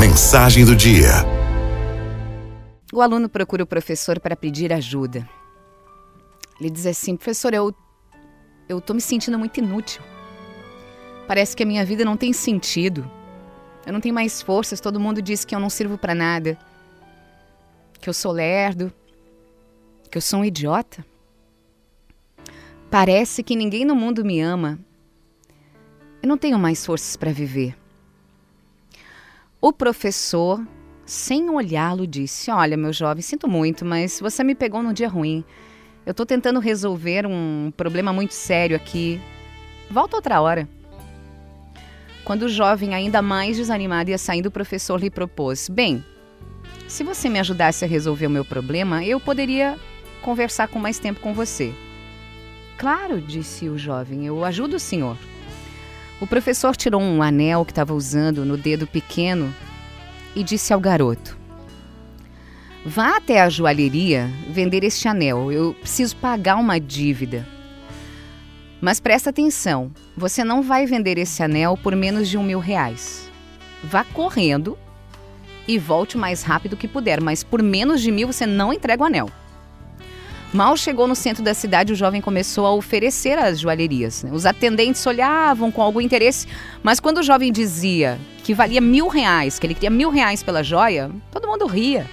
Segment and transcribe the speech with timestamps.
[0.00, 1.10] Mensagem do dia.
[2.90, 5.28] O aluno procura o professor para pedir ajuda.
[6.58, 7.74] Ele diz assim: professor, eu
[8.66, 10.00] eu tô me sentindo muito inútil.
[11.28, 13.10] Parece que a minha vida não tem sentido.
[13.84, 14.80] Eu não tenho mais forças.
[14.80, 16.58] Todo mundo diz que eu não sirvo para nada,
[18.00, 18.90] que eu sou lerdo,
[20.10, 21.04] que eu sou um idiota.
[22.90, 24.78] Parece que ninguém no mundo me ama.
[26.22, 27.79] Eu não tenho mais forças para viver.
[29.62, 30.66] O professor,
[31.04, 35.44] sem olhá-lo, disse: Olha, meu jovem, sinto muito, mas você me pegou num dia ruim.
[36.06, 39.20] Eu estou tentando resolver um problema muito sério aqui.
[39.90, 40.66] Volta outra hora.
[42.24, 46.02] Quando o jovem, ainda mais desanimado, ia saindo, o professor lhe propôs: Bem,
[46.88, 49.78] se você me ajudasse a resolver o meu problema, eu poderia
[50.22, 51.74] conversar com mais tempo com você.
[52.78, 55.18] Claro, disse o jovem, eu ajudo o senhor.
[56.20, 59.54] O professor tirou um anel que estava usando no dedo pequeno
[60.36, 61.38] e disse ao garoto:
[62.84, 65.50] Vá até a joalheria vender este anel.
[65.50, 67.46] Eu preciso pagar uma dívida.
[68.82, 73.30] Mas presta atenção: você não vai vender esse anel por menos de um mil reais.
[73.82, 74.78] Vá correndo
[75.66, 79.02] e volte o mais rápido que puder, mas por menos de mil você não entrega
[79.02, 79.30] o anel.
[80.52, 84.24] Mal chegou no centro da cidade, o jovem começou a oferecer as joalherias.
[84.32, 86.48] Os atendentes olhavam com algum interesse,
[86.82, 90.64] mas quando o jovem dizia que valia mil reais, que ele queria mil reais pela
[90.64, 92.04] joia, todo mundo ria.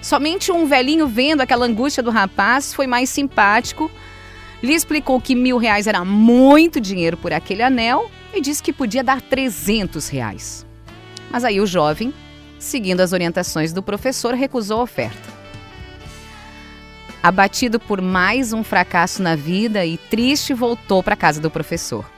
[0.00, 3.90] Somente um velhinho, vendo aquela angústia do rapaz, foi mais simpático,
[4.62, 9.04] lhe explicou que mil reais era muito dinheiro por aquele anel e disse que podia
[9.04, 10.64] dar trezentos reais.
[11.30, 12.14] Mas aí o jovem,
[12.58, 15.37] seguindo as orientações do professor, recusou a oferta.
[17.28, 22.10] Abatido por mais um fracasso na vida e triste, voltou para casa do professor.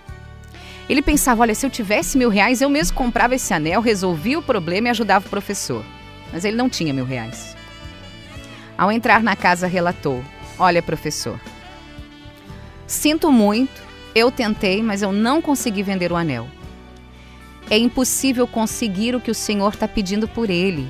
[0.89, 4.43] Ele pensava: olha, se eu tivesse mil reais, eu mesmo comprava esse anel, resolvia o
[4.43, 5.85] problema e ajudava o professor.
[6.33, 7.57] Mas ele não tinha mil reais.
[8.79, 10.23] Ao entrar na casa, relatou:
[10.57, 11.41] Olha, professor,
[12.87, 13.83] sinto muito,
[14.15, 16.47] eu tentei, mas eu não consegui vender o anel.
[17.69, 20.89] É impossível conseguir o que o senhor está pedindo por ele.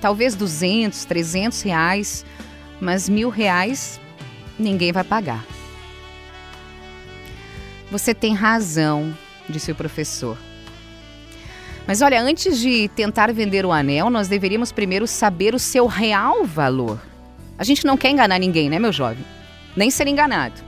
[0.00, 2.26] Talvez 200, 300 reais
[2.82, 4.00] mas mil reais
[4.58, 5.44] ninguém vai pagar.
[7.92, 9.16] Você tem razão,
[9.48, 10.36] disse o professor.
[11.86, 16.44] Mas olha, antes de tentar vender o anel, nós deveríamos primeiro saber o seu real
[16.44, 17.00] valor.
[17.56, 19.24] A gente não quer enganar ninguém, né, meu jovem?
[19.76, 20.60] Nem ser enganado.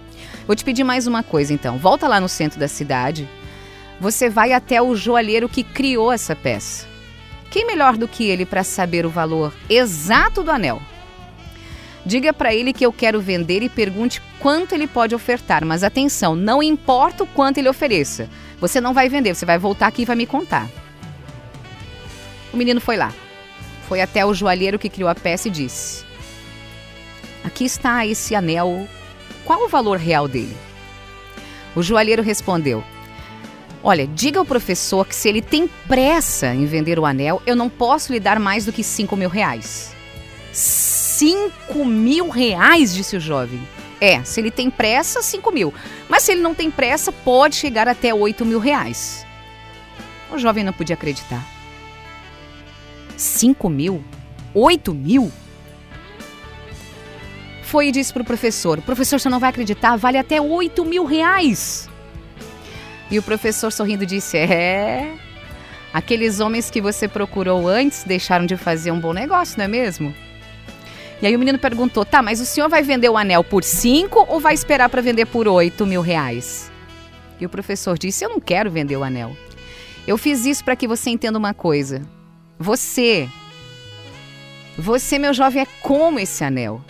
[0.47, 1.79] Vou te pedir mais uma coisa então.
[1.79, 3.29] Volta lá no centro da cidade.
[4.01, 6.87] Você vai até o joalheiro que criou essa peça.
[7.51, 10.81] Quem melhor do que ele para saber o valor exato do anel?
[12.07, 15.65] Diga para ele que eu quero vender e pergunte quanto ele pode ofertar.
[15.65, 18.29] Mas atenção, não importa o quanto ele ofereça.
[18.61, 20.69] Você não vai vender, você vai voltar aqui e vai me contar.
[22.53, 23.13] O menino foi lá.
[23.89, 26.05] Foi até o joalheiro que criou a peça e disse:
[27.43, 28.87] Aqui está esse anel.
[29.45, 30.57] Qual o valor real dele?
[31.75, 32.85] O joalheiro respondeu:
[33.83, 37.69] Olha, diga ao professor que se ele tem pressa em vender o anel, eu não
[37.69, 39.95] posso lhe dar mais do que 5 mil reais.
[41.15, 43.61] 5 mil reais, disse o jovem.
[44.01, 45.73] É, se ele tem pressa, 5 mil.
[46.09, 49.25] Mas se ele não tem pressa, pode chegar até 8 mil reais.
[50.33, 51.47] O jovem não podia acreditar.
[53.17, 54.03] 5 mil?
[54.53, 55.31] 8 mil?
[57.63, 61.05] Foi e disse para o professor: Professor, você não vai acreditar, vale até 8 mil
[61.05, 61.89] reais.
[63.09, 65.15] E o professor sorrindo disse: É.
[65.93, 70.13] Aqueles homens que você procurou antes deixaram de fazer um bom negócio, não é mesmo?
[71.25, 74.27] E aí o menino perguntou: tá, mas o senhor vai vender o anel por 5
[74.29, 76.71] ou vai esperar para vender por 8 mil reais?
[77.41, 79.35] E o professor disse: eu não quero vender o anel.
[80.07, 82.03] Eu fiz isso para que você entenda uma coisa.
[82.59, 83.27] Você,
[84.77, 86.85] você, meu jovem, é como esse anel.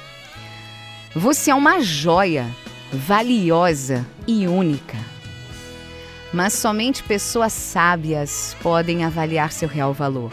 [1.15, 2.51] Você é uma joia
[2.93, 4.99] valiosa e única.
[6.33, 10.33] Mas somente pessoas sábias podem avaliar seu real valor.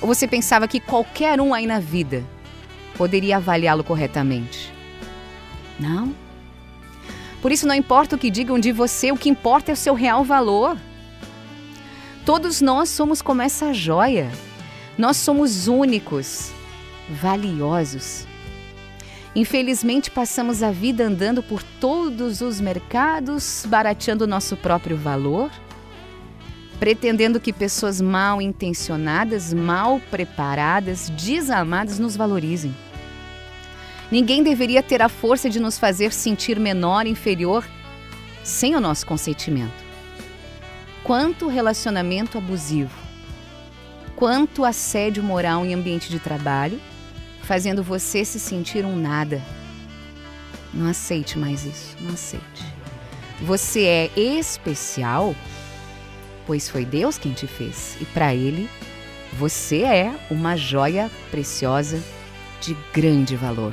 [0.00, 2.24] Ou você pensava que qualquer um aí na vida
[3.00, 4.70] poderia avaliá-lo corretamente.
[5.78, 6.14] Não.
[7.40, 9.94] Por isso, não importa o que digam de você, o que importa é o seu
[9.94, 10.76] real valor.
[12.26, 14.30] Todos nós somos como essa joia.
[14.98, 16.52] Nós somos únicos,
[17.08, 18.26] valiosos.
[19.34, 25.50] Infelizmente, passamos a vida andando por todos os mercados, barateando nosso próprio valor,
[26.78, 32.74] pretendendo que pessoas mal intencionadas, mal preparadas, desamadas nos valorizem.
[34.10, 37.64] Ninguém deveria ter a força de nos fazer sentir menor, inferior,
[38.42, 39.84] sem o nosso consentimento.
[41.04, 42.98] Quanto relacionamento abusivo,
[44.16, 46.80] quanto assédio moral em ambiente de trabalho,
[47.42, 49.40] fazendo você se sentir um nada.
[50.74, 52.64] Não aceite mais isso, não aceite.
[53.42, 55.34] Você é especial,
[56.46, 58.68] pois foi Deus quem te fez, e para Ele,
[59.32, 62.02] você é uma joia preciosa
[62.60, 63.72] de grande valor.